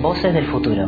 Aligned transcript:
Voces 0.00 0.32
del 0.32 0.46
futuro. 0.46 0.86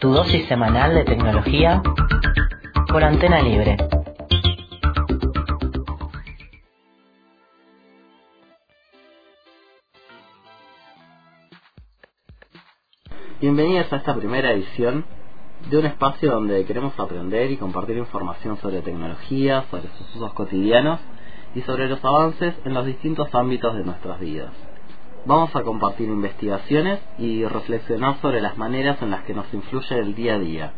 Tu 0.00 0.10
dosis 0.10 0.48
semanal 0.48 0.92
de 0.92 1.04
tecnología 1.04 1.80
por 2.88 3.04
antena 3.04 3.40
libre. 3.40 3.76
Bienvenidos 13.40 13.92
a 13.92 13.96
esta 13.96 14.16
primera 14.16 14.50
edición 14.50 15.04
de 15.70 15.78
un 15.78 15.86
espacio 15.86 16.32
donde 16.32 16.64
queremos 16.64 16.98
aprender 16.98 17.52
y 17.52 17.58
compartir 17.58 17.96
información 17.96 18.56
sobre 18.56 18.82
tecnología, 18.82 19.66
sobre 19.70 19.88
sus 19.96 20.16
usos 20.16 20.32
cotidianos 20.32 20.98
y 21.54 21.62
sobre 21.62 21.88
los 21.88 22.04
avances 22.04 22.54
en 22.64 22.74
los 22.74 22.86
distintos 22.86 23.34
ámbitos 23.34 23.74
de 23.74 23.84
nuestras 23.84 24.20
vidas. 24.20 24.50
Vamos 25.24 25.54
a 25.54 25.62
compartir 25.62 26.08
investigaciones 26.08 27.00
y 27.18 27.44
reflexionar 27.44 28.20
sobre 28.20 28.40
las 28.40 28.58
maneras 28.58 29.00
en 29.02 29.10
las 29.10 29.22
que 29.22 29.34
nos 29.34 29.52
influye 29.54 29.98
el 29.98 30.14
día 30.14 30.34
a 30.34 30.38
día. 30.38 30.72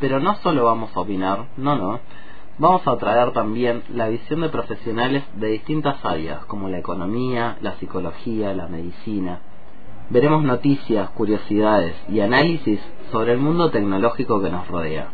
Pero 0.00 0.20
no 0.20 0.36
solo 0.36 0.64
vamos 0.64 0.94
a 0.94 1.00
opinar, 1.00 1.46
no, 1.56 1.76
no. 1.76 2.00
Vamos 2.58 2.86
a 2.86 2.96
traer 2.98 3.32
también 3.32 3.82
la 3.88 4.08
visión 4.08 4.40
de 4.40 4.48
profesionales 4.48 5.22
de 5.34 5.48
distintas 5.48 6.04
áreas, 6.04 6.44
como 6.46 6.68
la 6.68 6.78
economía, 6.78 7.56
la 7.60 7.74
psicología, 7.76 8.52
la 8.52 8.66
medicina, 8.66 9.40
veremos 10.10 10.42
noticias, 10.42 11.10
curiosidades 11.10 11.94
y 12.08 12.20
análisis 12.20 12.80
sobre 13.12 13.32
el 13.32 13.38
mundo 13.38 13.70
tecnológico 13.70 14.40
que 14.40 14.50
nos 14.50 14.66
rodea. 14.68 15.08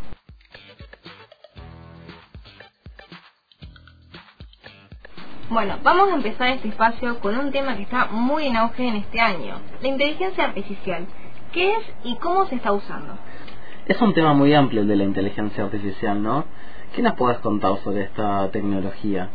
Bueno, 5.55 5.79
vamos 5.85 6.11
a 6.11 6.17
empezar 6.17 6.49
este 6.49 6.67
espacio 6.67 7.21
con 7.21 7.39
un 7.39 7.53
tema 7.53 7.77
que 7.77 7.85
está 7.85 8.07
muy 8.07 8.49
en 8.49 8.57
auge 8.57 8.89
en 8.89 8.97
este 8.97 9.21
año, 9.21 9.55
la 9.81 9.87
inteligencia 9.87 10.47
artificial. 10.47 11.07
¿Qué 11.53 11.77
es 11.77 11.85
y 12.03 12.17
cómo 12.17 12.45
se 12.47 12.57
está 12.57 12.73
usando? 12.73 13.15
Es 13.87 14.03
un 14.03 14.13
tema 14.15 14.35
muy 14.35 14.53
amplio 14.53 14.83
el 14.83 14.89
de 14.89 14.97
la 14.97 15.05
inteligencia 15.05 15.63
artificial, 15.63 16.21
¿no? 16.21 16.45
¿Qué 16.93 17.03
nos 17.03 17.15
puedes 17.15 17.39
contar 17.39 17.79
sobre 17.85 18.03
esta 18.03 18.51
tecnología? 18.51 19.29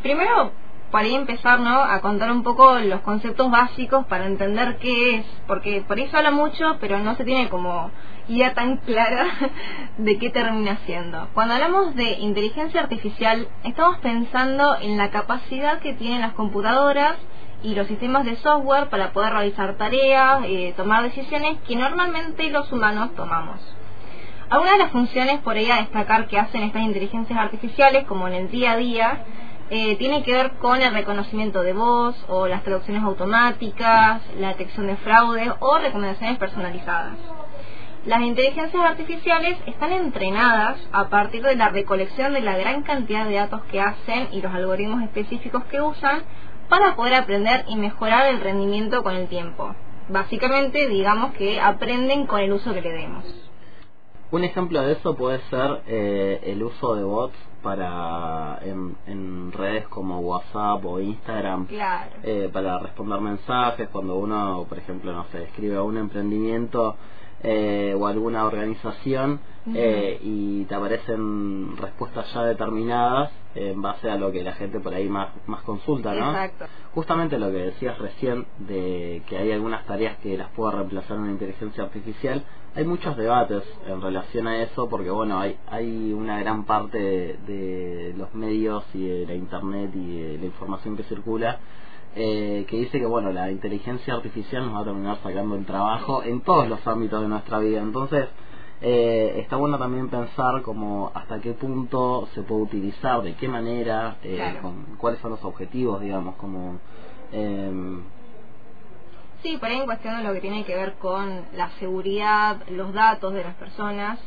Primero, 0.00 0.52
para 0.94 1.08
empezar 1.08 1.58
¿no? 1.58 1.82
a 1.82 2.00
contar 2.00 2.30
un 2.30 2.44
poco 2.44 2.78
los 2.78 3.00
conceptos 3.00 3.50
básicos 3.50 4.06
para 4.06 4.26
entender 4.26 4.78
qué 4.78 5.16
es, 5.16 5.26
porque 5.48 5.82
por 5.88 5.98
eso 5.98 6.16
habla 6.16 6.30
mucho, 6.30 6.76
pero 6.80 7.00
no 7.00 7.16
se 7.16 7.24
tiene 7.24 7.48
como 7.48 7.90
idea 8.28 8.54
tan 8.54 8.76
clara 8.76 9.26
de 9.98 10.18
qué 10.18 10.30
termina 10.30 10.78
siendo. 10.86 11.30
Cuando 11.34 11.54
hablamos 11.54 11.96
de 11.96 12.12
inteligencia 12.20 12.80
artificial, 12.80 13.48
estamos 13.64 13.98
pensando 13.98 14.76
en 14.80 14.96
la 14.96 15.10
capacidad 15.10 15.80
que 15.80 15.94
tienen 15.94 16.20
las 16.20 16.34
computadoras 16.34 17.16
y 17.64 17.74
los 17.74 17.88
sistemas 17.88 18.24
de 18.24 18.36
software 18.36 18.88
para 18.88 19.10
poder 19.10 19.32
realizar 19.32 19.74
tareas, 19.74 20.44
eh, 20.44 20.74
tomar 20.76 21.02
decisiones 21.02 21.58
que 21.66 21.74
normalmente 21.74 22.50
los 22.50 22.70
humanos 22.70 23.12
tomamos. 23.16 23.58
Algunas 24.48 24.74
de 24.74 24.78
las 24.84 24.92
funciones 24.92 25.40
por 25.40 25.56
ahí 25.56 25.68
a 25.72 25.78
destacar 25.78 26.28
que 26.28 26.38
hacen 26.38 26.62
estas 26.62 26.82
inteligencias 26.82 27.36
artificiales, 27.36 28.04
como 28.04 28.28
en 28.28 28.34
el 28.34 28.50
día 28.52 28.72
a 28.72 28.76
día, 28.76 29.24
eh, 29.70 29.96
tiene 29.96 30.22
que 30.22 30.32
ver 30.32 30.52
con 30.58 30.80
el 30.82 30.92
reconocimiento 30.92 31.62
de 31.62 31.72
voz 31.72 32.14
o 32.28 32.46
las 32.46 32.62
traducciones 32.62 33.02
automáticas, 33.02 34.22
la 34.38 34.48
detección 34.48 34.86
de 34.86 34.96
fraudes 34.96 35.50
o 35.60 35.78
recomendaciones 35.78 36.38
personalizadas. 36.38 37.16
Las 38.06 38.20
inteligencias 38.20 38.84
artificiales 38.84 39.56
están 39.64 39.92
entrenadas 39.92 40.76
a 40.92 41.08
partir 41.08 41.42
de 41.42 41.56
la 41.56 41.70
recolección 41.70 42.34
de 42.34 42.42
la 42.42 42.58
gran 42.58 42.82
cantidad 42.82 43.24
de 43.24 43.36
datos 43.36 43.62
que 43.70 43.80
hacen 43.80 44.28
y 44.32 44.42
los 44.42 44.54
algoritmos 44.54 45.02
específicos 45.02 45.64
que 45.64 45.80
usan 45.80 46.22
para 46.68 46.96
poder 46.96 47.14
aprender 47.14 47.64
y 47.66 47.76
mejorar 47.76 48.26
el 48.26 48.40
rendimiento 48.40 49.02
con 49.02 49.16
el 49.16 49.28
tiempo. 49.28 49.74
Básicamente, 50.08 50.86
digamos 50.88 51.32
que 51.32 51.58
aprenden 51.58 52.26
con 52.26 52.40
el 52.40 52.52
uso 52.52 52.74
que 52.74 52.82
le 52.82 52.92
demos. 52.92 53.24
Un 54.34 54.42
ejemplo 54.42 54.82
de 54.82 54.94
eso 54.94 55.14
puede 55.14 55.38
ser 55.48 55.82
eh, 55.86 56.40
el 56.42 56.60
uso 56.64 56.96
de 56.96 57.04
bots 57.04 57.36
para 57.62 58.58
en, 58.64 59.52
redes 59.52 59.86
como 59.86 60.18
WhatsApp 60.18 60.84
o 60.84 60.98
Instagram 60.98 61.68
eh, 62.24 62.50
para 62.52 62.80
responder 62.80 63.20
mensajes. 63.20 63.88
Cuando 63.90 64.16
uno 64.16 64.66
por 64.68 64.76
ejemplo 64.78 65.12
no 65.12 65.26
sé 65.30 65.44
escribe 65.44 65.76
a 65.76 65.84
un 65.84 65.98
emprendimiento 65.98 66.96
eh, 67.44 67.94
o 67.96 68.08
alguna 68.08 68.44
organización 68.44 69.38
eh, 69.72 70.18
y 70.20 70.64
te 70.64 70.74
aparecen 70.74 71.76
respuestas 71.76 72.26
ya 72.34 72.42
determinadas 72.42 73.30
en 73.54 73.80
base 73.80 74.10
a 74.10 74.16
lo 74.16 74.32
que 74.32 74.42
la 74.42 74.52
gente 74.52 74.80
por 74.80 74.94
ahí 74.94 75.08
más, 75.08 75.28
más 75.46 75.62
consulta, 75.62 76.14
¿no? 76.14 76.30
Exacto. 76.30 76.66
Justamente 76.94 77.38
lo 77.38 77.50
que 77.50 77.58
decías 77.58 77.98
recién 77.98 78.46
de 78.58 79.22
que 79.28 79.36
hay 79.36 79.52
algunas 79.52 79.84
tareas 79.86 80.16
que 80.18 80.36
las 80.36 80.50
pueda 80.50 80.72
reemplazar 80.72 81.18
una 81.18 81.30
inteligencia 81.30 81.84
artificial, 81.84 82.44
hay 82.74 82.84
muchos 82.84 83.16
debates 83.16 83.62
en 83.86 84.00
relación 84.00 84.48
a 84.48 84.62
eso 84.62 84.88
porque, 84.88 85.10
bueno, 85.10 85.38
hay, 85.38 85.56
hay 85.68 86.12
una 86.12 86.40
gran 86.40 86.64
parte 86.64 86.98
de, 86.98 87.38
de 87.46 88.14
los 88.16 88.34
medios 88.34 88.84
y 88.94 89.06
de 89.06 89.26
la 89.26 89.34
internet 89.34 89.90
y 89.94 90.20
de 90.20 90.38
la 90.38 90.46
información 90.46 90.96
que 90.96 91.04
circula 91.04 91.60
eh, 92.16 92.64
que 92.68 92.76
dice 92.76 93.00
que 93.00 93.06
bueno 93.06 93.32
la 93.32 93.50
inteligencia 93.50 94.14
artificial 94.14 94.64
nos 94.66 94.76
va 94.76 94.80
a 94.82 94.84
terminar 94.84 95.18
sacando 95.20 95.56
el 95.56 95.66
trabajo 95.66 96.22
en 96.22 96.42
todos 96.42 96.68
los 96.68 96.86
ámbitos 96.86 97.20
de 97.20 97.26
nuestra 97.26 97.58
vida 97.58 97.80
entonces 97.80 98.28
eh, 98.80 99.36
está 99.38 99.56
bueno 99.56 99.78
también 99.78 100.08
pensar 100.08 100.62
como 100.62 101.10
hasta 101.14 101.40
qué 101.40 101.52
punto 101.52 102.28
se 102.34 102.42
puede 102.42 102.62
utilizar 102.62 103.22
de 103.22 103.34
qué 103.34 103.48
manera 103.48 104.16
eh, 104.22 104.58
con, 104.60 104.96
cuáles 104.98 105.20
son 105.20 105.30
los 105.30 105.44
objetivos 105.44 106.00
digamos 106.00 106.36
como 106.36 106.78
eh, 107.32 107.72
sí 109.42 109.56
por 109.56 109.68
ahí 109.68 109.78
en 109.78 109.86
cuestión 109.86 110.18
de 110.18 110.24
lo 110.24 110.32
que 110.32 110.40
tiene 110.40 110.64
que 110.64 110.74
ver 110.74 110.94
con 110.94 111.42
la 111.54 111.70
seguridad 111.78 112.62
los 112.68 112.92
datos 112.92 113.32
de 113.32 113.44
las 113.44 113.54
personas 113.54 114.18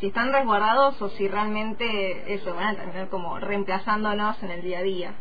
si 0.00 0.08
están 0.08 0.32
resguardados 0.32 1.00
o 1.00 1.08
si 1.10 1.28
realmente 1.28 2.34
eso 2.34 2.54
van 2.54 2.68
a 2.68 2.74
terminar 2.74 3.08
como 3.08 3.38
reemplazándonos 3.38 4.42
en 4.42 4.50
el 4.50 4.62
día 4.62 4.78
a 4.80 4.82
día. 4.82 5.14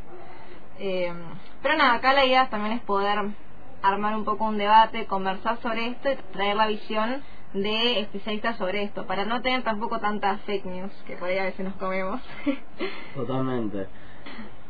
Eh, 0.79 1.13
pero 1.61 1.77
nada, 1.77 1.95
acá 1.95 2.13
la 2.13 2.25
idea 2.25 2.49
también 2.49 2.73
es 2.73 2.81
poder 2.81 3.19
armar 3.81 4.15
un 4.15 4.25
poco 4.25 4.45
un 4.45 4.57
debate, 4.57 5.05
conversar 5.05 5.57
sobre 5.61 5.87
esto 5.87 6.11
y 6.11 6.15
traer 6.33 6.55
la 6.55 6.67
visión 6.67 7.21
de 7.53 7.99
especialistas 7.99 8.57
sobre 8.57 8.83
esto, 8.83 9.05
para 9.05 9.25
no 9.25 9.41
tener 9.41 9.63
tampoco 9.63 9.99
tantas 9.99 10.41
fake 10.41 10.65
news 10.65 10.91
que 11.05 11.15
por 11.15 11.29
ahí 11.29 11.37
a 11.37 11.43
veces 11.43 11.65
nos 11.65 11.75
comemos. 11.75 12.21
Totalmente. 13.15 13.87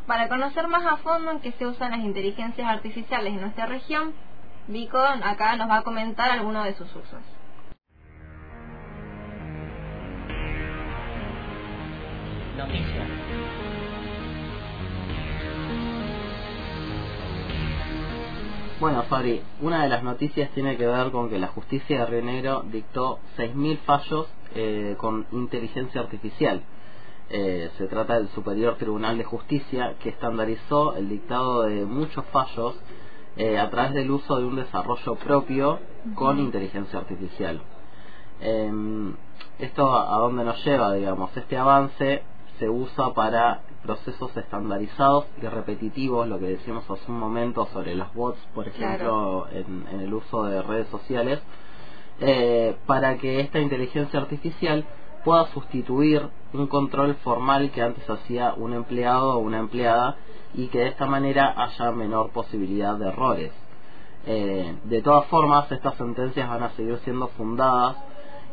Para 0.05 0.27
conocer 0.27 0.67
más 0.67 0.85
a 0.85 0.97
fondo 0.97 1.31
en 1.31 1.39
qué 1.39 1.51
se 1.53 1.66
usan 1.66 1.91
las 1.91 2.01
inteligencias 2.01 2.67
artificiales 2.67 3.33
en 3.33 3.41
nuestra 3.41 3.66
región, 3.66 4.13
Vico 4.67 4.97
acá 4.97 5.55
nos 5.57 5.69
va 5.69 5.77
a 5.77 5.83
comentar 5.83 6.29
algunos 6.31 6.66
de 6.66 6.73
sus 6.75 6.89
usos. 6.95 7.22
Noticias. 12.57 13.22
Bueno, 18.83 19.03
Fabri, 19.03 19.41
una 19.61 19.83
de 19.83 19.88
las 19.88 20.03
noticias 20.03 20.49
tiene 20.49 20.75
que 20.75 20.85
ver 20.85 21.09
con 21.11 21.29
que 21.29 21.39
la 21.39 21.47
justicia 21.47 21.99
de 21.99 22.05
Río 22.05 22.21
Negro 22.21 22.66
dictó 22.69 23.19
6.000 23.38 23.77
fallos 23.85 24.27
eh, 24.55 24.95
con 24.97 25.25
inteligencia 25.31 26.01
artificial. 26.01 26.61
Eh, 27.29 27.72
se 27.77 27.88
trata 27.88 28.16
del 28.16 28.27
Superior 28.31 28.75
Tribunal 28.75 29.17
de 29.17 29.23
Justicia 29.23 29.95
que 30.01 30.09
estandarizó 30.09 30.97
el 30.97 31.07
dictado 31.07 31.61
de 31.61 31.85
muchos 31.85 32.25
fallos 32.25 32.75
eh, 33.38 33.57
a 33.57 33.69
través 33.69 33.93
del 33.93 34.11
uso 34.11 34.35
de 34.35 34.43
un 34.43 34.57
desarrollo 34.57 35.16
propio 35.16 35.79
con 36.16 36.39
inteligencia 36.39 36.99
artificial. 36.99 37.61
Em, 38.41 39.16
esto 39.59 39.95
a 39.95 40.17
dónde 40.17 40.43
nos 40.43 40.61
lleva, 40.66 40.93
digamos, 40.93 41.31
este 41.38 41.55
avance 41.55 42.23
se 42.59 42.69
usa 42.69 43.14
para 43.14 43.62
procesos 43.84 44.36
estandarizados 44.38 45.26
y 45.41 45.46
repetitivos, 45.46 46.28
lo 46.28 46.40
que 46.40 46.46
decíamos 46.46 46.90
hace 46.90 47.11
un 47.11 47.20
momento 47.20 47.67
sobre 47.73 47.96
los 47.96 48.14
bots, 48.14 48.40
por 48.53 48.67
ejemplo, 48.67 49.47
en, 49.52 49.88
el 50.00 50.14
uso 50.14 50.44
de 50.46 50.61
redes 50.61 50.88
sociales, 50.88 51.41
eh, 52.20 52.76
para 52.85 53.17
que 53.17 53.40
esta 53.41 53.59
inteligencia 53.59 54.20
artificial 54.20 54.85
pueda 55.23 55.47
sustituir 55.47 56.29
un 56.53 56.67
control 56.67 57.16
formal 57.16 57.72
que 57.72 57.82
antes 57.82 58.08
hacía 58.09 58.53
un 58.56 58.73
empleado 58.73 59.35
o 59.35 59.40
una 59.40 59.59
empleada 59.59 60.17
y 60.53 60.67
que 60.67 60.79
de 60.79 60.88
esta 60.90 61.06
manera 61.06 61.53
haya 61.58 61.91
menor 61.91 62.29
posibilidad 62.29 62.96
de 62.96 63.08
errores. 63.08 63.52
Eh, 64.26 64.76
de 64.85 65.02
todas 65.02 65.26
formas, 65.26 65.70
estas 65.72 65.96
sentencias 65.96 66.47
van 66.47 66.64
a 66.64 66.70
seguir 66.72 66.97
siendo 66.99 67.28
fundadas 67.29 67.97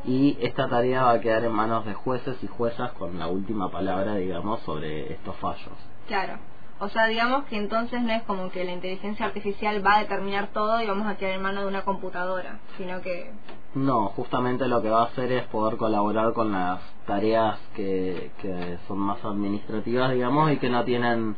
y 0.05 0.39
esta 0.41 0.69
tarea 0.69 1.05
va 1.05 1.13
a 1.13 1.21
quedar 1.21 1.45
en 1.45 1.53
manos 1.53 1.85
de 1.85 1.95
jueces 1.95 2.43
y 2.43 2.47
juezas 2.47 2.93
con 2.93 3.19
la 3.19 3.27
última 3.27 3.71
palabra, 3.71 4.15
digamos, 4.17 4.61
sobre 4.61 5.13
estos 5.13 5.37
fallos. 5.37 5.75
Claro. 6.07 6.39
O 6.81 6.89
sea, 6.89 7.07
digamos 7.07 7.45
que 7.45 7.59
entonces 7.59 8.01
no 8.01 8.11
es 8.11 8.23
como 8.23 8.51
que 8.51 8.65
la 8.65 8.73
inteligencia 8.73 9.27
artificial 9.27 9.85
va 9.87 9.97
a 9.97 10.01
determinar 10.01 10.49
todo 10.49 10.81
y 10.81 10.87
vamos 10.87 11.07
a 11.07 11.19
quedar 11.19 11.35
en 11.35 11.43
manos 11.43 11.65
de 11.65 11.69
una 11.69 11.83
computadora, 11.83 12.59
sino 12.79 13.03
que... 13.03 13.31
No, 13.75 14.07
justamente 14.17 14.67
lo 14.67 14.81
que 14.81 14.89
va 14.89 15.03
a 15.03 15.07
hacer 15.07 15.31
es 15.31 15.45
poder 15.49 15.77
colaborar 15.77 16.33
con 16.33 16.53
las 16.53 16.81
tareas 17.07 17.59
que, 17.75 18.31
que 18.41 18.79
son 18.89 18.99
más 18.99 19.23
administrativas, 19.23 20.13
digamos, 20.13 20.51
y 20.53 20.57
que 20.57 20.71
no 20.71 20.83
tienen 20.85 21.37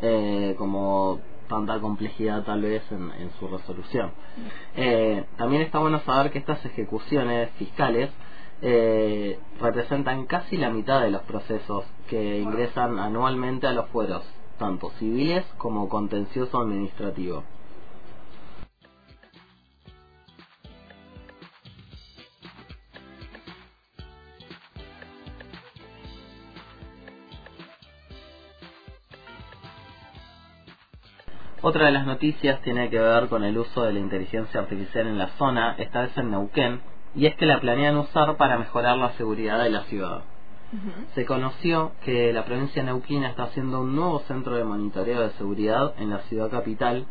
eh, 0.00 0.54
como 0.56 1.20
tanta 1.48 1.80
complejidad 1.80 2.44
tal 2.44 2.62
vez 2.62 2.82
en, 2.92 3.30
su 3.38 3.48
resolución. 3.48 4.12
Eh, 4.76 5.24
también 5.36 5.62
está 5.62 5.78
bueno 5.78 6.00
saber 6.00 6.30
que 6.30 6.38
estas 6.38 6.64
ejecuciones 6.64 7.50
fiscales 7.58 8.10
eh, 8.60 9.38
representan 9.60 10.26
casi 10.26 10.56
la 10.56 10.70
mitad 10.70 11.00
de 11.02 11.10
los 11.10 11.22
procesos 11.22 11.84
que 12.08 12.38
ingresan 12.40 12.98
anualmente 12.98 13.66
a 13.66 13.72
los 13.72 13.88
fueros, 13.88 14.22
tanto 14.58 14.90
civiles 14.98 15.44
como 15.58 15.88
contencioso 15.88 16.60
administrativo. 16.60 17.44
Otra 31.68 31.84
de 31.84 31.92
las 31.92 32.06
noticias 32.06 32.62
tiene 32.62 32.88
que 32.88 32.98
ver 32.98 33.28
con 33.28 33.44
el 33.44 33.58
uso 33.58 33.82
de 33.82 33.92
la 33.92 33.98
inteligencia 33.98 34.60
artificial 34.60 35.06
en 35.06 35.18
la 35.18 35.28
zona, 35.36 35.74
esta 35.76 36.00
vez 36.00 36.16
en 36.16 36.30
Neuquén, 36.30 36.80
y 37.14 37.26
es 37.26 37.36
que 37.36 37.44
la 37.44 37.60
planean 37.60 37.98
usar 37.98 38.38
para 38.38 38.56
mejorar 38.56 38.96
la 38.96 39.10
seguridad 39.18 39.62
de 39.62 39.68
la 39.68 39.82
ciudad. 39.82 40.22
Se 41.14 41.26
conoció 41.26 41.92
que 42.06 42.32
la 42.32 42.46
provincia 42.46 42.82
neuquina 42.82 43.28
está 43.28 43.42
haciendo 43.42 43.82
un 43.82 43.94
nuevo 43.94 44.20
centro 44.20 44.56
de 44.56 44.64
monitoreo 44.64 45.20
de 45.20 45.30
seguridad 45.32 45.92
en 45.98 46.08
la 46.08 46.20
ciudad 46.20 46.48
capital 46.48 47.04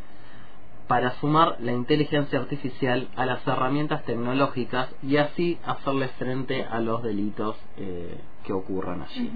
para 0.88 1.12
sumar 1.19 1.57
la 1.59 1.74
inteligencia 1.74 2.39
artificial 2.39 3.09
a 3.15 3.27
las 3.27 3.45
herramientas 3.45 4.06
tecnológicas 4.06 4.89
y 5.04 5.18
así 5.18 5.59
hacerle 5.68 6.07
frente 6.18 6.63
a 6.63 6.80
los 6.80 7.04
delitos 7.04 7.56
eh, 7.77 8.19
que 8.44 8.54
ocurran 8.54 9.04
allí. 9.04 9.31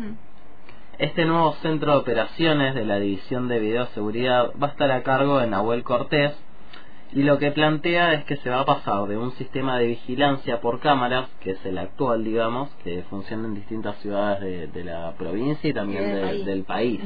Este 1.02 1.26
nuevo 1.26 1.54
centro 1.64 1.94
de 1.94 1.98
operaciones 1.98 2.76
de 2.76 2.86
la 2.86 3.00
División 3.00 3.48
de 3.48 3.58
Videoseguridad 3.58 4.52
va 4.62 4.68
a 4.68 4.70
estar 4.70 4.92
a 4.92 5.02
cargo 5.02 5.40
de 5.40 5.48
Nahuel 5.48 5.84
Cortés 5.84 6.32
y 7.12 7.24
lo 7.24 7.40
que 7.40 7.50
plantea 7.50 8.14
es 8.14 8.24
que 8.26 8.36
se 8.36 8.52
va 8.52 8.60
a 8.60 8.66
pasar 8.66 9.08
de 9.08 9.18
un 9.18 9.32
sistema 9.32 9.80
de 9.80 9.88
vigilancia 9.88 10.62
por 10.62 10.80
cámaras, 10.80 11.28
que 11.40 11.54
es 11.54 11.66
el 11.66 11.80
actual, 11.80 12.24
digamos, 12.24 12.70
que 12.84 13.02
funciona 13.10 13.48
en 13.48 13.56
distintas 13.56 13.98
ciudades 13.98 14.72
de, 14.72 14.84
la 14.84 15.16
provincia 15.18 15.72
y 15.72 15.74
también 15.74 16.46
del 16.46 16.66
país. 16.66 17.02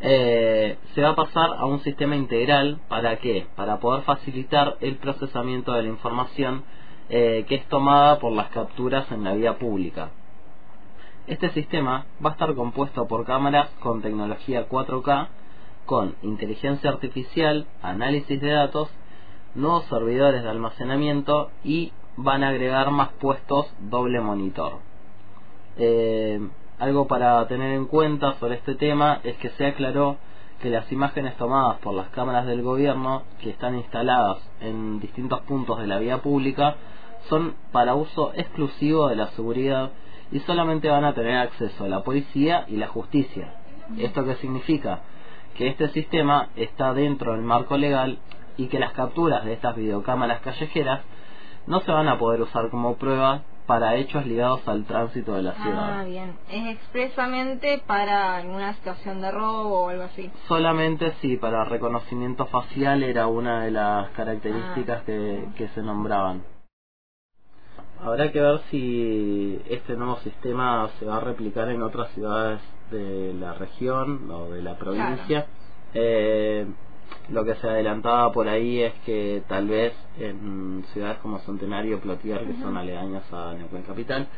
Eh, 0.00 0.76
se 0.94 1.02
va 1.02 1.08
a 1.08 1.16
pasar 1.16 1.54
a 1.58 1.66
un 1.66 1.80
sistema 1.80 2.14
integral, 2.14 2.78
¿para 2.86 3.16
qué? 3.16 3.48
Para 3.56 3.80
poder 3.80 4.04
facilitar 4.04 4.76
el 4.80 4.94
procesamiento 4.94 5.72
de 5.72 5.82
la 5.82 5.88
información 5.88 6.62
eh, 7.08 7.44
que 7.48 7.56
es 7.56 7.64
tomada 7.66 8.20
por 8.20 8.30
las 8.30 8.50
capturas 8.50 9.10
en 9.10 9.24
la 9.24 9.32
vía 9.32 9.58
pública. 9.58 10.10
Este 11.28 11.50
sistema 11.50 12.06
va 12.24 12.30
a 12.30 12.32
estar 12.32 12.54
compuesto 12.54 13.06
por 13.06 13.26
cámaras 13.26 13.68
con 13.80 14.00
tecnología 14.00 14.66
4K, 14.66 15.28
con 15.84 16.14
inteligencia 16.22 16.88
artificial, 16.88 17.66
análisis 17.82 18.40
de 18.40 18.50
datos, 18.50 18.88
nuevos 19.54 19.84
servidores 19.90 20.42
de 20.42 20.48
almacenamiento 20.48 21.50
y 21.62 21.92
van 22.16 22.44
a 22.44 22.48
agregar 22.48 22.90
más 22.92 23.10
puestos 23.20 23.66
doble 23.78 24.22
monitor. 24.22 24.78
Eh, 25.76 26.40
algo 26.78 27.06
para 27.06 27.46
tener 27.46 27.72
en 27.72 27.84
cuenta 27.84 28.32
sobre 28.38 28.54
este 28.54 28.74
tema 28.74 29.20
es 29.22 29.36
que 29.36 29.50
se 29.50 29.66
aclaró 29.66 30.16
que 30.62 30.70
las 30.70 30.90
imágenes 30.90 31.36
tomadas 31.36 31.78
por 31.80 31.92
las 31.92 32.08
cámaras 32.08 32.46
del 32.46 32.62
gobierno 32.62 33.24
que 33.42 33.50
están 33.50 33.74
instaladas 33.74 34.38
en 34.62 34.98
distintos 34.98 35.42
puntos 35.42 35.78
de 35.78 35.88
la 35.88 35.98
vía 35.98 36.22
pública 36.22 36.76
son 37.28 37.54
para 37.70 37.94
uso 37.94 38.32
exclusivo 38.34 39.08
de 39.08 39.16
la 39.16 39.26
seguridad 39.32 39.90
y 40.30 40.40
solamente 40.40 40.88
van 40.88 41.04
a 41.04 41.14
tener 41.14 41.36
acceso 41.38 41.84
a 41.84 41.88
la 41.88 42.02
policía 42.02 42.64
y 42.68 42.76
la 42.76 42.88
justicia. 42.88 43.54
¿Esto 43.96 44.24
qué 44.24 44.34
significa? 44.36 45.00
Que 45.56 45.68
este 45.68 45.88
sistema 45.88 46.48
está 46.56 46.92
dentro 46.92 47.32
del 47.32 47.42
marco 47.42 47.76
legal 47.76 48.18
y 48.56 48.66
que 48.66 48.78
las 48.78 48.92
capturas 48.92 49.44
de 49.44 49.54
estas 49.54 49.76
videocámaras 49.76 50.40
callejeras 50.40 51.00
no 51.66 51.80
se 51.80 51.92
van 51.92 52.08
a 52.08 52.18
poder 52.18 52.42
usar 52.42 52.70
como 52.70 52.96
prueba 52.96 53.42
para 53.66 53.96
hechos 53.96 54.24
ligados 54.24 54.66
al 54.66 54.84
tránsito 54.84 55.34
de 55.34 55.42
la 55.42 55.50
ah, 55.50 55.62
ciudad. 55.62 56.00
Ah, 56.00 56.04
bien. 56.04 56.38
¿Es 56.50 56.74
expresamente 56.74 57.82
para 57.86 58.36
alguna 58.36 58.72
situación 58.74 59.20
de 59.20 59.30
robo 59.30 59.84
o 59.84 59.88
algo 59.90 60.04
así? 60.04 60.30
Solamente 60.48 61.12
sí, 61.20 61.36
para 61.36 61.64
reconocimiento 61.64 62.46
facial 62.46 63.02
era 63.02 63.26
una 63.26 63.64
de 63.64 63.70
las 63.70 64.08
características 64.10 65.00
ah. 65.02 65.04
que, 65.04 65.44
que 65.56 65.68
se 65.68 65.82
nombraban. 65.82 66.42
Habrá 68.00 68.30
que 68.30 68.40
ver 68.40 68.60
si 68.70 69.60
este 69.68 69.96
nuevo 69.96 70.18
sistema 70.18 70.88
se 70.98 71.04
va 71.04 71.16
a 71.16 71.20
replicar 71.20 71.68
en 71.68 71.82
otras 71.82 72.10
ciudades 72.12 72.60
de 72.90 73.34
la 73.34 73.54
región 73.54 74.30
o 74.30 74.50
de 74.50 74.62
la 74.62 74.76
provincia. 74.76 75.46
Eh, 75.94 76.66
lo 77.30 77.44
que 77.44 77.56
se 77.56 77.68
adelantaba 77.68 78.32
por 78.32 78.48
ahí 78.48 78.82
es 78.82 78.94
que 79.04 79.42
tal 79.48 79.66
vez 79.66 79.94
en 80.18 80.84
ciudades 80.92 81.18
como 81.18 81.40
Centenario, 81.40 82.00
Plotier, 82.00 82.46
que 82.46 82.60
son 82.62 82.76
aledañas 82.76 83.24
a 83.32 83.54
Neuquén 83.54 83.82
Capital, 83.82 84.28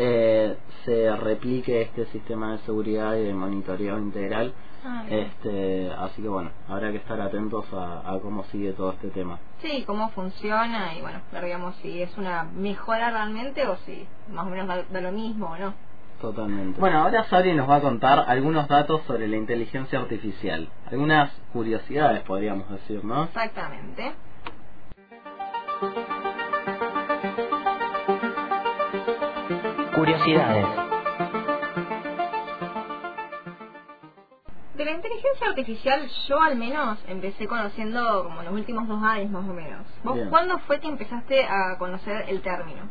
eh, 0.00 0.56
se 0.84 1.14
replique 1.16 1.82
este 1.82 2.06
sistema 2.06 2.52
de 2.52 2.58
seguridad 2.58 3.16
y 3.16 3.24
de 3.24 3.34
monitoreo 3.34 3.98
integral. 3.98 4.54
Ah, 4.84 5.04
este, 5.10 5.90
así 5.90 6.22
que 6.22 6.28
bueno, 6.28 6.50
habrá 6.68 6.92
que 6.92 6.98
estar 6.98 7.20
atentos 7.20 7.66
a, 7.72 8.16
cómo 8.22 8.44
sigue 8.44 8.72
todo 8.74 8.92
este 8.92 9.08
tema. 9.08 9.40
Sí, 9.60 9.82
cómo 9.84 10.10
funciona 10.10 10.94
y 10.94 11.00
bueno, 11.00 11.20
digamos 11.42 11.74
si 11.82 12.00
es 12.00 12.16
una 12.16 12.44
mejora 12.44 13.10
realmente 13.10 13.66
o 13.66 13.76
si 13.78 14.06
más 14.32 14.46
o 14.46 14.50
menos 14.50 14.68
da, 14.68 15.00
lo 15.00 15.10
mismo 15.10 15.46
o 15.46 15.58
no. 15.58 15.74
Totalmente. 16.20 16.80
Bueno, 16.80 17.00
ahora 17.02 17.24
Sabri 17.24 17.54
nos 17.54 17.68
va 17.68 17.76
a 17.76 17.80
contar 17.80 18.24
algunos 18.28 18.68
datos 18.68 19.02
sobre 19.02 19.26
la 19.26 19.36
inteligencia 19.36 19.98
artificial. 19.98 20.68
Algunas 20.90 21.32
curiosidades, 21.52 22.22
podríamos 22.22 22.70
decir, 22.70 23.04
¿no? 23.04 23.24
Exactamente. 23.24 24.14
Curiosidades. 29.98 30.64
De 34.74 34.84
la 34.84 34.92
inteligencia 34.92 35.48
artificial 35.48 36.08
yo 36.28 36.40
al 36.40 36.54
menos 36.54 37.00
empecé 37.08 37.48
conociendo 37.48 38.22
como 38.22 38.44
los 38.44 38.52
últimos 38.52 38.86
dos 38.86 39.02
años 39.02 39.28
más 39.32 39.48
o 39.48 39.52
menos. 39.52 39.84
¿Vos 40.04 40.16
cuándo 40.30 40.56
fue 40.68 40.78
que 40.78 40.86
empezaste 40.86 41.44
a 41.44 41.76
conocer 41.80 42.26
el 42.28 42.42
término? 42.42 42.82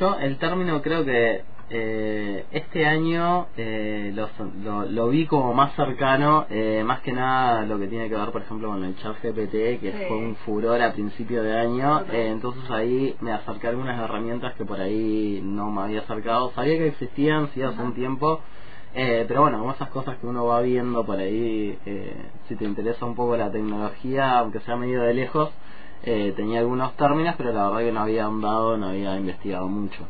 Yo 0.00 0.16
el 0.18 0.38
término 0.38 0.80
creo 0.80 1.04
que 1.04 1.44
eh, 1.68 2.46
este 2.52 2.86
año 2.86 3.48
eh, 3.56 4.14
lo, 4.14 5.08
vi 5.08 5.26
como 5.26 5.52
más 5.52 5.74
cercano, 5.74 6.46
eh, 6.48 6.82
más 6.84 7.00
que 7.00 7.12
nada 7.12 7.62
lo 7.66 7.78
que 7.78 7.88
tiene 7.88 8.08
que 8.08 8.14
ver, 8.14 8.30
por 8.30 8.42
ejemplo, 8.42 8.68
con 8.68 8.84
el 8.84 8.96
chat 8.98 9.16
GPT, 9.20 9.80
que 9.80 10.06
fue 10.06 10.16
un 10.16 10.36
furor 10.36 10.80
a 10.80 10.92
principio 10.92 11.42
de 11.42 11.58
año. 11.58 12.02
Eh, 12.12 12.28
entonces 12.30 12.70
ahí 12.70 13.16
me 13.20 13.32
acerqué 13.32 13.66
a 13.66 13.70
algunas 13.70 13.98
herramientas 13.98 14.54
que 14.54 14.64
por 14.64 14.80
ahí 14.80 15.40
no 15.42 15.70
me 15.70 15.82
había 15.82 16.00
acercado. 16.00 16.52
Sabía 16.54 16.78
que 16.78 16.88
existían, 16.88 17.48
sí, 17.52 17.62
hace 17.62 17.82
un 17.82 17.94
tiempo. 17.94 18.40
pero 18.94 19.42
bueno, 19.42 19.58
como 19.58 19.72
esas 19.72 19.90
cosas 19.90 20.18
que 20.18 20.26
uno 20.26 20.46
va 20.46 20.62
viendo 20.62 21.04
por 21.04 21.18
ahí, 21.18 21.78
si 22.48 22.56
te 22.56 22.64
interesa 22.64 23.04
un 23.06 23.14
poco 23.14 23.36
la 23.36 23.50
tecnología, 23.50 24.38
aunque 24.38 24.60
sea 24.60 24.76
medio 24.76 25.02
de 25.02 25.14
lejos, 25.14 25.50
tenía 26.02 26.60
algunos 26.60 26.96
términos, 26.96 27.34
pero 27.36 27.52
la 27.52 27.68
verdad 27.68 27.86
que 27.86 27.92
no 27.92 28.00
había 28.00 28.24
ahondado, 28.24 28.76
no 28.76 28.88
había 28.88 29.16
investigado 29.16 29.68
mucho. 29.68 30.06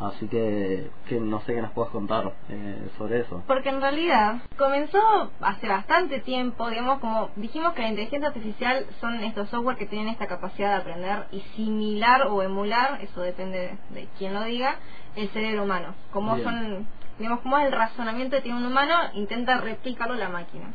Así 0.00 0.28
que, 0.28 0.90
que 1.06 1.20
no 1.20 1.40
sé 1.42 1.54
qué 1.54 1.60
nos 1.60 1.72
puedes 1.72 1.92
contar 1.92 2.32
eh, 2.48 2.88
sobre 2.96 3.20
eso. 3.20 3.42
Porque 3.46 3.68
en 3.68 3.82
realidad 3.82 4.36
comenzó 4.56 5.30
hace 5.40 5.68
bastante 5.68 6.20
tiempo, 6.20 6.70
digamos, 6.70 7.00
como 7.00 7.30
dijimos 7.36 7.74
que 7.74 7.82
la 7.82 7.88
inteligencia 7.88 8.28
artificial 8.28 8.86
son 8.98 9.22
estos 9.22 9.50
software 9.50 9.76
que 9.76 9.84
tienen 9.84 10.08
esta 10.08 10.26
capacidad 10.26 10.70
de 10.70 10.80
aprender 10.80 11.26
y 11.32 11.40
similar 11.54 12.28
o 12.28 12.42
emular, 12.42 12.98
eso 13.02 13.20
depende 13.20 13.76
de, 13.90 14.08
quién 14.16 14.32
lo 14.32 14.42
diga, 14.44 14.76
el 15.16 15.28
cerebro 15.28 15.64
humano. 15.64 15.94
Como 16.12 16.38
son, 16.38 16.86
digamos, 17.18 17.40
como 17.40 17.58
el 17.58 17.70
razonamiento 17.70 18.36
que 18.36 18.42
tiene 18.42 18.58
un 18.58 18.66
humano, 18.66 18.94
intenta 19.12 19.60
replicarlo 19.60 20.14
la 20.14 20.30
máquina. 20.30 20.72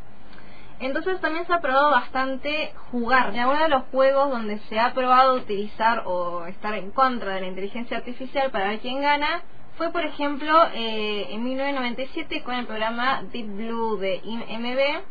Entonces 0.79 1.19
también 1.21 1.45
se 1.47 1.53
ha 1.53 1.61
probado 1.61 1.91
bastante 1.91 2.73
jugar. 2.91 3.29
En 3.33 3.39
algunos 3.39 3.63
de 3.63 3.69
los 3.69 3.83
juegos 3.91 4.29
donde 4.29 4.59
se 4.69 4.79
ha 4.79 4.93
probado 4.93 5.35
utilizar 5.35 6.03
o 6.05 6.45
estar 6.45 6.73
en 6.73 6.91
contra 6.91 7.35
de 7.35 7.41
la 7.41 7.47
inteligencia 7.47 7.97
artificial 7.97 8.51
para 8.51 8.67
ver 8.67 8.79
quién 8.79 9.01
gana, 9.01 9.43
fue 9.77 9.91
por 9.91 10.05
ejemplo 10.05 10.67
eh, 10.73 11.27
en 11.29 11.43
1997 11.43 12.43
con 12.43 12.55
el 12.55 12.65
programa 12.65 13.23
Deep 13.31 13.47
Blue 13.55 13.97
de 13.97 14.21
IMB, 14.23 15.03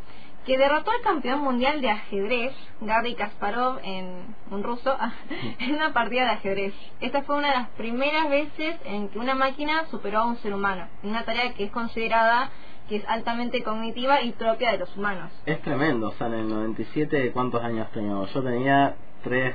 que 0.46 0.58
derrotó 0.58 0.90
al 0.90 1.00
campeón 1.00 1.40
mundial 1.40 1.80
de 1.80 1.90
ajedrez, 1.90 2.54
Garry 2.80 3.14
Kasparov, 3.14 3.80
en 3.82 4.34
un 4.50 4.62
ruso, 4.62 4.96
en 5.58 5.74
una 5.74 5.92
partida 5.92 6.24
de 6.24 6.30
ajedrez. 6.32 6.74
Esta 7.00 7.22
fue 7.22 7.36
una 7.36 7.48
de 7.48 7.54
las 7.54 7.68
primeras 7.70 8.28
veces 8.28 8.76
en 8.84 9.08
que 9.08 9.18
una 9.18 9.34
máquina 9.34 9.86
superó 9.90 10.20
a 10.20 10.26
un 10.26 10.36
ser 10.38 10.54
humano, 10.54 10.86
una 11.02 11.24
tarea 11.24 11.54
que 11.54 11.64
es 11.64 11.70
considerada 11.70 12.50
que 12.88 12.96
es 12.96 13.08
altamente 13.08 13.62
cognitiva 13.62 14.22
y 14.22 14.32
propia 14.32 14.72
de 14.72 14.78
los 14.78 14.96
humanos. 14.96 15.30
Es 15.46 15.60
tremendo, 15.62 16.08
o 16.08 16.12
sea, 16.12 16.26
en 16.28 16.34
el 16.34 16.48
97, 16.48 17.32
¿cuántos 17.32 17.62
años 17.62 17.90
teníamos? 17.92 18.32
Yo 18.32 18.42
tenía 18.42 18.96
3, 19.22 19.54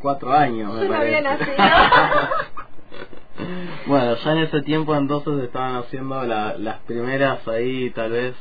4 0.00 0.32
años, 0.32 0.74
me 0.74 0.86
parece. 0.86 1.22
bueno, 3.86 4.16
ya 4.16 4.32
en 4.32 4.38
ese 4.38 4.62
tiempo 4.62 4.94
entonces 4.94 5.44
estaban 5.44 5.76
haciendo 5.76 6.22
las 6.24 6.78
primeras 6.80 7.46
ahí, 7.46 7.90
tal 7.90 8.12
vez, 8.12 8.34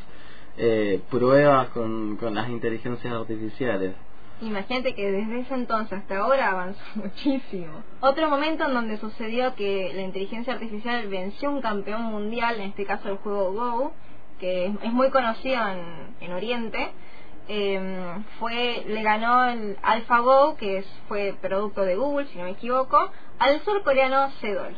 eh, 0.57 1.01
pruebas 1.09 1.69
con, 1.69 2.17
con 2.17 2.35
las 2.35 2.49
inteligencias 2.49 3.13
artificiales. 3.13 3.93
Imagínate 4.41 4.95
que 4.95 5.11
desde 5.11 5.41
ese 5.41 5.53
entonces 5.53 5.99
hasta 5.99 6.17
ahora 6.17 6.49
avanzó 6.49 6.81
muchísimo. 6.95 7.83
Otro 7.99 8.29
momento 8.29 8.65
en 8.65 8.73
donde 8.73 8.97
sucedió 8.97 9.55
que 9.55 9.91
la 9.93 10.01
inteligencia 10.01 10.53
artificial 10.53 11.07
venció 11.07 11.51
un 11.51 11.61
campeón 11.61 12.03
mundial, 12.03 12.55
en 12.55 12.69
este 12.69 12.85
caso 12.85 13.09
el 13.09 13.17
juego 13.17 13.53
Go, 13.53 13.93
que 14.41 14.65
es 14.65 14.91
muy 14.91 15.11
conocido 15.11 15.65
en, 15.69 16.15
en 16.19 16.33
Oriente, 16.33 16.91
eh, 17.47 18.23
fue 18.39 18.83
le 18.87 19.03
ganó 19.03 19.45
el 19.45 19.77
AlphaGo, 19.83 20.57
que 20.57 20.83
fue 21.07 21.35
producto 21.39 21.81
de 21.81 21.95
Google, 21.95 22.27
si 22.27 22.37
no 22.37 22.45
me 22.45 22.51
equivoco, 22.51 23.09
al 23.39 23.61
surcoreano 23.61 24.31
Sedol. 24.41 24.75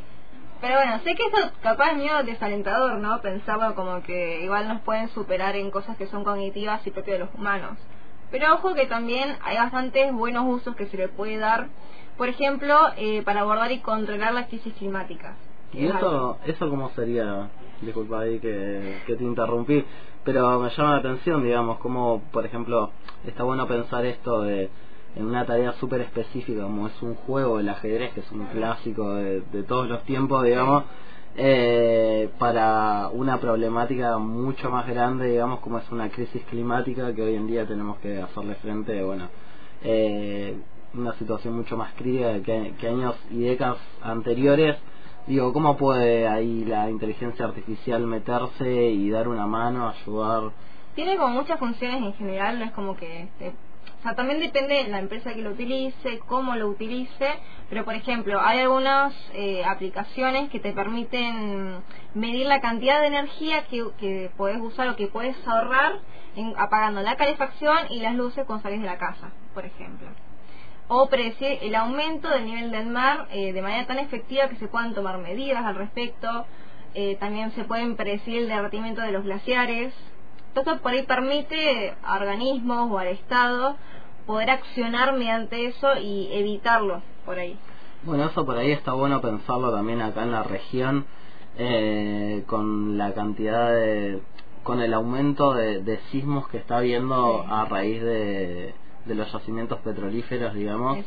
Pero 0.60 0.76
bueno, 0.76 1.00
sé 1.00 1.16
que 1.16 1.24
eso 1.24 1.52
capaz 1.62 1.92
es 1.92 1.98
medio 1.98 2.24
desalentador, 2.24 2.98
¿no? 3.00 3.22
Pensaba 3.22 3.74
como 3.74 4.04
que 4.04 4.44
igual 4.44 4.68
nos 4.68 4.82
pueden 4.82 5.10
superar 5.10 5.56
en 5.56 5.72
cosas 5.72 5.98
que 5.98 6.08
son 6.08 6.24
cognitivas 6.24 6.86
y 6.86 6.92
propias 6.92 7.20
de 7.20 7.26
los 7.26 7.34
humanos. 7.36 7.78
Pero 8.32 8.54
ojo 8.56 8.74
que 8.74 8.86
también 8.86 9.38
hay 9.44 9.58
bastantes 9.58 10.12
buenos 10.14 10.46
usos 10.48 10.76
que 10.76 10.88
se 10.88 10.98
le 10.98 11.08
puede 11.08 11.38
dar, 11.38 11.68
por 12.18 12.28
ejemplo, 12.28 12.76
eh, 12.98 13.22
para 13.24 13.42
abordar 13.42 13.72
y 13.72 13.80
controlar 13.80 14.34
las 14.34 14.48
crisis 14.48 14.74
climáticas. 14.74 15.36
¿Y 15.74 15.86
eso, 15.86 16.38
eso 16.46 16.70
cómo 16.70 16.90
sería? 16.92 17.50
Disculpa 17.82 18.22
ahí 18.22 18.40
que, 18.40 19.02
que 19.06 19.16
te 19.16 19.24
interrumpí, 19.24 19.84
pero 20.24 20.60
me 20.60 20.70
llama 20.70 20.92
la 20.92 20.98
atención, 20.98 21.44
digamos, 21.44 21.80
como, 21.80 22.22
por 22.32 22.46
ejemplo, 22.46 22.92
está 23.26 23.44
bueno 23.44 23.68
pensar 23.68 24.06
esto 24.06 24.42
de 24.42 24.70
en 25.16 25.26
una 25.26 25.46
tarea 25.46 25.74
súper 25.74 26.02
específica 26.02 26.64
como 26.64 26.88
es 26.88 27.02
un 27.02 27.16
juego, 27.16 27.60
el 27.60 27.70
ajedrez, 27.70 28.14
que 28.14 28.22
es 28.22 28.32
un 28.32 28.46
clásico 28.48 29.14
de, 29.14 29.64
todos 29.68 29.88
los 29.88 30.04
tiempos, 30.04 30.44
digamos, 30.44 30.84
eh, 31.36 32.30
para 32.40 33.10
una 33.10 33.40
problemática 33.40 34.18
mucho 34.18 34.70
más 34.70 34.88
grande, 34.88 35.30
digamos, 35.30 35.60
como 35.60 35.78
es 35.78 35.92
una 35.92 36.10
crisis 36.10 36.44
climática 36.50 37.14
que 37.14 37.22
hoy 37.22 37.36
en 37.36 37.48
día 37.48 37.66
tenemos 37.68 38.00
que 38.00 38.22
hacerle 38.22 38.56
frente, 38.56 39.04
bueno, 39.04 39.30
eh, 39.84 40.56
una 40.94 41.14
situación 41.14 41.56
mucho 41.56 41.76
más 41.78 41.94
crítica 41.94 42.40
que 42.42 42.88
años 42.88 43.16
y 43.32 43.42
décadas 43.42 43.78
anteriores. 44.02 44.78
Digo, 45.28 45.54
¿cómo 45.54 45.78
puede 45.78 46.28
ahí 46.28 46.66
la 46.66 46.90
inteligencia 46.90 47.46
artificial 47.46 48.06
meterse 48.06 48.90
y 48.90 49.10
dar 49.10 49.28
una 49.28 49.48
mano, 49.48 49.90
ayudar? 49.90 50.52
Tiene 50.96 51.18
como 51.18 51.34
muchas 51.34 51.60
funciones 51.60 52.02
en 52.02 52.14
general, 52.14 52.60
no 52.60 52.66
es 52.66 52.72
como 52.72 52.96
que 52.96 53.30
o 54.04 54.04
sea, 54.04 54.16
también 54.16 54.42
depende 54.42 54.84
de 54.84 54.90
la 54.90 55.00
empresa 55.00 55.34
que 55.34 55.42
lo 55.42 55.52
utilice, 55.52 56.20
cómo 56.28 56.58
lo 56.58 56.68
utilice, 56.68 57.40
pero 57.70 57.86
por 57.86 57.96
ejemplo, 57.96 58.38
hay 58.42 58.60
algunas 58.60 59.14
eh, 59.34 59.64
aplicaciones 59.64 60.50
que 60.50 60.60
te 60.60 60.74
permiten 60.74 61.82
medir 62.14 62.46
la 62.48 62.60
cantidad 62.60 63.00
de 63.00 63.08
energía 63.08 63.64
que, 63.68 63.86
que 63.98 64.30
puedes 64.36 64.60
usar 64.60 64.90
o 64.90 64.98
que 64.98 65.08
puedes 65.08 65.38
ahorrar 65.48 66.00
en, 66.36 66.54
apagando 66.58 67.02
la 67.02 67.16
calefacción 67.16 67.78
y 67.92 68.02
las 68.02 68.16
luces 68.16 68.44
cuando 68.46 68.64
sales 68.64 68.82
de 68.82 68.88
la 68.88 68.98
casa, 68.98 69.32
por 69.54 69.66
ejemplo. 69.66 70.10
O 70.88 71.08
predecir 71.08 71.60
el 71.62 71.76
aumento 71.76 72.30
del 72.30 72.46
nivel 72.46 72.72
del 72.72 72.88
mar 72.88 73.28
eh, 73.32 73.54
de 73.54 73.62
manera 73.62 73.88
tan 73.88 74.00
efectiva 74.00 74.50
que 74.50 74.58
se 74.58 74.68
puedan 74.68 74.94
tomar 74.94 75.18
medidas 75.18 75.66
al 75.66 75.76
respecto. 75.76 76.46
Eh, 76.96 77.18
también 77.20 77.52
se 77.52 77.64
pueden 77.64 77.96
predecir 77.96 78.44
el 78.44 78.48
derretimiento 78.48 79.02
de 79.02 79.12
los 79.12 79.24
glaciares, 79.24 79.94
entonces 80.50 80.80
por 80.82 80.92
ahí 80.92 81.02
permite 81.04 81.96
a 82.04 82.18
organismos 82.18 82.92
o 82.92 83.00
al 83.00 83.08
Estado 83.08 83.76
poder 84.28 84.52
accionar 84.52 85.14
mediante 85.14 85.66
eso 85.66 85.96
y 86.00 86.30
evitarlo 86.32 87.02
por 87.26 87.40
ahí. 87.40 87.58
Bueno, 88.04 88.26
eso 88.26 88.46
por 88.46 88.58
ahí 88.58 88.72
está 88.72 88.94
bueno 88.94 89.22
pensarlo 89.22 89.72
también 89.72 90.02
acá 90.02 90.24
en 90.24 90.32
la 90.32 90.44
región, 90.44 91.06
eh, 91.58 92.44
con 92.48 92.98
la 92.98 93.14
cantidad 93.14 93.72
de. 93.72 94.22
con 94.64 94.82
el 94.82 94.94
aumento 94.94 95.54
de, 95.54 96.00
sismos 96.12 96.48
que 96.50 96.58
está 96.58 96.78
habiendo 96.78 97.46
a 97.50 97.66
raíz 97.66 98.02
de, 98.02 98.76
de 99.06 99.16
los 99.16 99.32
yacimientos 99.32 99.80
petrolíferos, 99.80 100.54
digamos. 100.54 101.00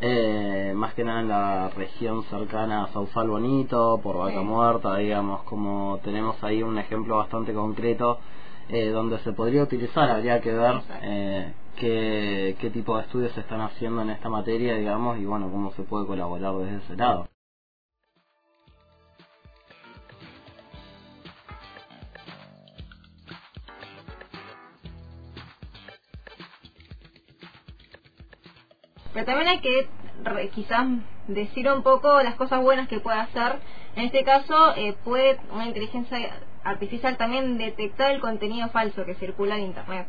Eh, 0.00 0.72
más 0.76 0.94
que 0.94 1.02
nada 1.02 1.20
en 1.20 1.28
la 1.28 1.70
región 1.70 2.22
cercana 2.24 2.84
a 2.84 2.92
Sausal 2.92 3.28
Bonito, 3.28 3.98
por 4.00 4.16
Vaca 4.16 4.42
Muerta, 4.42 4.96
digamos, 4.96 5.42
como 5.42 5.98
tenemos 6.04 6.42
ahí 6.44 6.62
un 6.62 6.78
ejemplo 6.78 7.16
bastante 7.16 7.52
concreto 7.52 8.18
eh, 8.68 8.90
donde 8.90 9.18
se 9.20 9.32
podría 9.32 9.62
utilizar, 9.62 10.08
habría 10.10 10.40
que 10.40 10.52
ver 10.52 10.82
eh, 11.02 11.52
qué, 11.76 12.56
qué 12.60 12.70
tipo 12.70 12.96
de 12.96 13.02
estudios 13.04 13.32
se 13.32 13.40
están 13.40 13.60
haciendo 13.60 14.02
en 14.02 14.10
esta 14.10 14.28
materia, 14.28 14.76
digamos, 14.76 15.18
y 15.18 15.24
bueno, 15.24 15.50
cómo 15.50 15.72
se 15.72 15.82
puede 15.82 16.06
colaborar 16.06 16.54
desde 16.58 16.76
ese 16.76 16.96
lado. 16.96 17.28
Pero 29.18 29.26
también 29.26 29.48
hay 29.48 29.58
que 29.58 29.88
quizás 30.54 30.86
decir 31.26 31.68
un 31.68 31.82
poco 31.82 32.22
las 32.22 32.36
cosas 32.36 32.62
buenas 32.62 32.86
que 32.86 33.00
puede 33.00 33.18
hacer. 33.18 33.58
En 33.96 34.04
este 34.04 34.22
caso, 34.22 34.76
eh, 34.76 34.94
puede 35.02 35.40
una 35.50 35.66
inteligencia 35.66 36.38
artificial 36.62 37.16
también 37.16 37.58
detectar 37.58 38.12
el 38.12 38.20
contenido 38.20 38.68
falso 38.68 39.04
que 39.04 39.16
circula 39.16 39.56
en 39.56 39.64
Internet. 39.64 40.06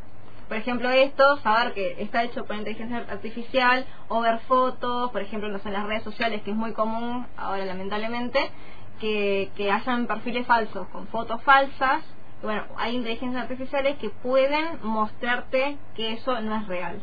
Por 0.47 0.57
ejemplo, 0.57 0.91
esto, 0.91 1.37
saber 1.37 1.73
que 1.73 1.95
está 2.03 2.23
hecho 2.23 2.45
por 2.45 2.55
inteligencia 2.55 2.97
artificial 2.97 3.87
o 4.09 4.21
ver 4.21 4.41
fotos, 4.41 5.09
por 5.09 5.23
ejemplo, 5.23 5.47
en 5.47 5.73
las 5.73 5.87
redes 5.87 6.03
sociales, 6.03 6.43
que 6.43 6.51
es 6.51 6.55
muy 6.55 6.73
común 6.73 7.25
ahora 7.35 7.65
lamentablemente, 7.65 8.51
que, 8.99 9.49
que 9.55 9.71
hayan 9.71 10.05
perfiles 10.05 10.45
falsos 10.45 10.87
con 10.89 11.07
fotos 11.07 11.41
falsas. 11.41 12.03
Bueno, 12.43 12.65
hay 12.77 12.95
inteligencias 12.95 13.41
artificiales 13.41 13.97
que 13.97 14.11
pueden 14.11 14.77
mostrarte 14.83 15.77
que 15.95 16.13
eso 16.13 16.39
no 16.41 16.55
es 16.57 16.67
real. 16.67 17.01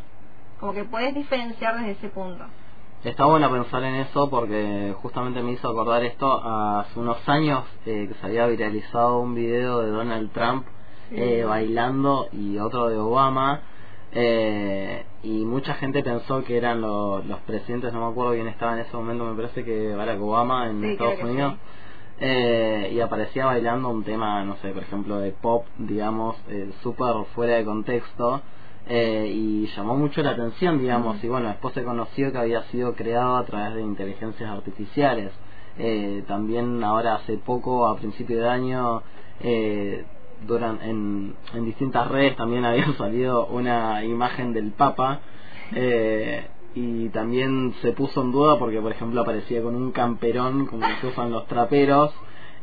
Como 0.61 0.73
que 0.73 0.85
puedes 0.85 1.15
diferenciar 1.15 1.77
desde 1.77 1.93
ese 1.93 2.09
punto. 2.09 2.45
Está 3.05 3.27
bueno 3.27 3.51
pensar 3.51 3.85
en 3.85 3.97
eso 3.97 4.29
porque 4.31 4.95
justamente 5.01 5.43
me 5.43 5.53
hizo 5.53 5.69
acordar 5.69 6.03
esto 6.03 6.41
hace 6.43 6.99
unos 6.99 7.29
años 7.29 7.65
eh, 7.85 8.07
que 8.09 8.15
se 8.15 8.27
había 8.27 8.47
viralizado 8.47 9.21
un 9.21 9.35
video 9.35 9.81
de 9.83 9.91
Donald 9.91 10.33
Trump 10.33 10.67
eh, 11.13 11.45
bailando 11.47 12.29
y 12.33 12.59
otro 12.59 12.89
de 12.89 12.97
Obama 12.97 13.61
eh, 14.19 15.05
y 15.23 15.45
mucha 15.45 15.75
gente 15.75 16.03
pensó 16.03 16.43
que 16.43 16.57
eran 16.57 16.81
los 16.81 17.39
presidentes, 17.47 17.93
no 17.93 18.01
me 18.01 18.13
acuerdo 18.13 18.33
quién 18.33 18.49
estaba 18.49 18.73
en 18.73 18.79
ese 18.81 18.97
momento, 18.97 19.25
me 19.27 19.37
parece 19.37 19.63
que 19.63 19.95
Barack 19.95 20.21
Obama 20.21 20.71
en 20.71 20.85
Estados 20.85 21.23
Unidos. 21.23 21.55
Eh, 22.19 22.93
y 22.95 23.01
aparecía 23.01 23.45
bailando 23.45 23.91
un 23.91 24.03
tema, 24.03 24.43
no 24.43 24.57
sé, 24.57 24.71
por 24.71 24.83
ejemplo, 24.85 25.19
de 25.19 25.33
pop, 25.33 25.67
digamos, 25.77 26.35
eh, 26.49 26.73
súper 26.83 27.15
fuera 27.35 27.57
de 27.57 27.65
contexto, 27.67 28.41
eh, 28.89 29.31
y 29.33 29.67
llamó 29.77 29.97
mucho 29.97 30.23
la 30.23 30.31
atención, 30.31 30.79
digamos, 30.79 31.23
y 31.23 31.29
bueno, 31.29 31.49
después 31.49 31.75
se 31.75 31.83
conoció 31.83 32.33
que 32.33 32.39
había 32.39 32.63
sido 32.65 32.95
creado 32.95 33.37
a 33.37 33.45
través 33.45 33.75
de 33.75 33.83
inteligencias 33.83 34.51
artificiales. 34.51 35.33
Eh, 35.79 36.25
también 36.27 36.83
ahora 36.83 37.17
hace 37.17 37.37
poco, 37.37 37.87
a 37.87 37.97
principio 37.97 38.39
de 38.39 38.49
año, 38.49 39.03
eh, 39.41 40.05
durante, 40.47 40.89
en, 40.89 41.35
en 41.55 41.65
distintas 41.65 42.09
redes 42.09 42.37
también 42.37 42.65
había 42.65 42.93
salido 42.95 43.47
una 43.47 44.05
imagen 44.05 44.53
del 44.53 44.73
Papa 44.73 45.21
eh, 45.75 46.47
y 46.75 47.09
también 47.09 47.75
se 47.81 47.93
puso 47.93 48.23
en 48.23 48.33
duda 48.33 48.59
porque 48.59 48.81
por 48.81 48.93
ejemplo 48.93 49.23
aparecía 49.23 49.63
con 49.63 49.75
un 49.75 49.93
camperón 49.93 50.67
como 50.67 50.87
se 51.01 51.07
usan 51.07 51.31
los 51.31 51.47
traperos 51.47 52.13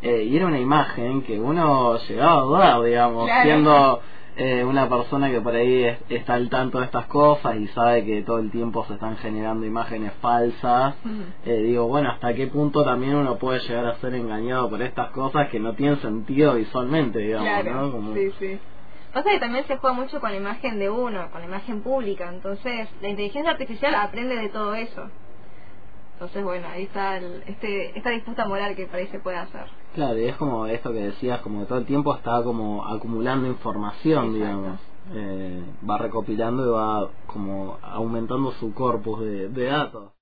eh, 0.02 0.24
y 0.24 0.36
era 0.36 0.46
una 0.46 0.60
imagen 0.60 1.24
que 1.24 1.40
uno 1.40 1.98
llegaba 2.08 2.34
a 2.34 2.44
dudar 2.44 2.84
digamos 2.84 3.30
siendo 3.44 4.02
eh, 4.36 4.64
una 4.64 4.90
persona 4.90 5.30
que 5.30 5.42
por 5.42 5.56
ahí 5.56 5.86
está 6.10 6.34
al 6.34 6.50
tanto 6.50 6.80
de 6.80 6.86
estas 6.86 7.06
cosas 7.06 7.56
y 7.58 7.68
sabe 7.68 8.04
que 8.06 8.24
todo 8.24 8.40
el 8.40 8.50
tiempo 8.52 8.86
se 8.86 8.94
están 8.94 9.18
generando 9.18 9.66
imágenes 9.66 10.14
falsas, 10.22 10.96
eh, 11.46 11.62
digo, 11.64 11.88
bueno, 11.88 12.10
¿hasta 12.10 12.34
qué 12.34 12.48
punto 12.48 12.84
también 12.84 13.16
uno 13.16 13.38
puede 13.38 13.60
llegar 13.60 13.86
a 13.86 13.96
ser 13.98 14.16
engañado 14.16 14.70
por 14.70 14.82
estas 14.82 15.12
cosas 15.12 15.50
que 15.50 15.60
no 15.60 15.74
tienen 15.74 16.00
sentido 16.02 16.56
visualmente, 16.56 17.20
digamos, 17.20 17.94
¿no? 17.94 18.14
Sí, 18.14 18.32
sí. 18.40 18.60
Pasa 19.14 19.30
que 19.30 19.40
también 19.40 19.66
se 19.68 19.78
juega 19.78 19.96
mucho 19.96 20.20
con 20.20 20.32
la 20.32 20.38
imagen 20.38 20.80
de 20.80 20.90
uno, 20.90 21.30
con 21.32 21.42
la 21.42 21.48
imagen 21.48 21.82
pública, 21.82 22.30
entonces 22.30 22.90
la 23.02 23.10
inteligencia 23.10 23.52
artificial 23.52 23.94
aprende 23.94 24.36
de 24.36 24.50
todo 24.50 24.74
eso. 24.74 25.10
Entonces, 26.24 26.46
bueno, 26.46 26.68
ahí 26.70 26.84
está 26.84 27.18
el, 27.18 27.44
este, 27.48 27.98
esta 27.98 28.12
disputa 28.12 28.46
moral 28.46 28.78
que 28.78 28.86
parece 28.86 29.20
puede 29.20 29.36
hacer. 29.36 29.66
Claro, 29.94 30.18
y 30.18 30.24
es 30.24 30.38
como 30.38 30.66
esto 30.68 30.94
que 30.94 31.00
decías, 31.00 31.42
como 31.42 31.60
que 31.60 31.66
todo 31.66 31.80
el 31.80 31.86
tiempo 31.86 32.16
está 32.16 32.42
como 32.44 32.86
acumulando 32.88 33.46
información, 33.46 34.34
digamos. 34.34 34.80
Eh, 35.14 35.62
va 35.88 35.98
recopilando 35.98 36.66
y 36.66 36.70
va 36.70 37.10
como 37.28 37.78
aumentando 37.82 38.54
su 38.54 38.74
corpus 38.74 39.20
de, 39.20 39.50
de 39.50 39.66
datos. 39.66 40.14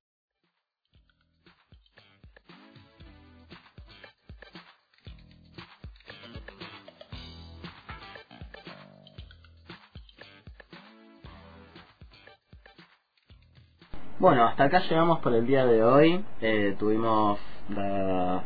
Bueno, 14.22 14.44
hasta 14.44 14.66
acá 14.66 14.84
llegamos 14.88 15.18
por 15.22 15.34
el 15.34 15.48
día 15.48 15.66
de 15.66 15.84
hoy. 15.84 16.24
Eh, 16.42 16.76
tuvimos 16.78 17.40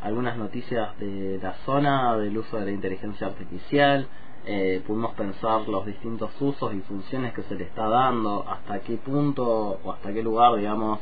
algunas 0.02 0.38
noticias 0.38 0.98
de 1.00 1.38
la 1.44 1.54
zona, 1.66 2.16
del 2.16 2.38
uso 2.38 2.58
de 2.58 2.64
la 2.64 2.72
inteligencia 2.72 3.28
artificial, 3.28 4.08
eh, 4.46 4.82
pudimos 4.88 5.14
pensar 5.16 5.68
los 5.68 5.86
distintos 5.86 6.32
usos 6.40 6.74
y 6.74 6.80
funciones 6.80 7.34
que 7.34 7.44
se 7.44 7.56
le 7.56 7.66
está 7.66 7.90
dando, 7.90 8.46
hasta 8.48 8.80
qué 8.80 8.96
punto 8.96 9.44
o 9.84 9.92
hasta 9.92 10.14
qué 10.14 10.24
lugar, 10.24 10.56
digamos, 10.56 11.02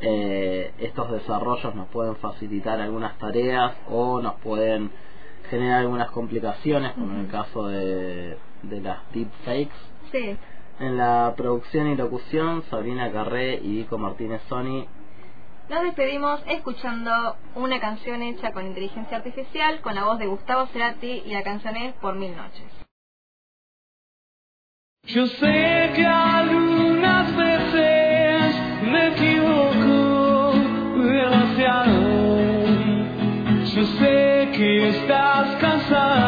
eh, 0.00 0.72
estos 0.78 1.12
desarrollos 1.12 1.72
nos 1.76 1.86
pueden 1.86 2.16
facilitar 2.16 2.80
algunas 2.80 3.16
tareas 3.18 3.76
o 3.88 4.20
nos 4.20 4.34
pueden 4.40 4.90
generar 5.48 5.82
algunas 5.82 6.10
complicaciones, 6.10 6.90
como 6.94 7.12
en 7.12 7.20
el 7.20 7.28
caso 7.28 7.68
de, 7.68 8.36
de 8.64 8.80
las 8.80 8.98
deepfakes. 9.12 9.78
Sí. 10.10 10.36
En 10.80 10.96
la 10.96 11.34
producción 11.36 11.88
y 11.88 11.96
locución, 11.96 12.62
Sabrina 12.70 13.10
Carré 13.10 13.56
y 13.56 13.78
Vico 13.78 13.98
Martínez 13.98 14.40
Sony. 14.48 14.86
Nos 15.68 15.82
despedimos 15.82 16.40
escuchando 16.46 17.36
una 17.56 17.80
canción 17.80 18.22
hecha 18.22 18.52
con 18.52 18.66
inteligencia 18.66 19.16
artificial 19.18 19.80
con 19.80 19.96
la 19.96 20.04
voz 20.04 20.18
de 20.18 20.26
Gustavo 20.26 20.66
Cerati 20.68 21.22
y 21.26 21.32
la 21.32 21.42
canción 21.42 21.76
es 21.76 21.94
Por 21.94 22.14
Mil 22.14 22.34
Noches. 22.36 22.64
Yo 25.04 25.26
sé 25.26 25.92
que 25.96 26.06
algunas 26.06 27.36
veces 27.36 28.54
me 28.82 29.08
equivoco 29.08 30.52
demasiado. 31.02 31.92
Yo 33.74 33.84
sé 33.84 34.50
que 34.54 34.88
estás 34.88 35.56
cansada 35.56 36.27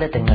de 0.00 0.08
tecnología. 0.08 0.29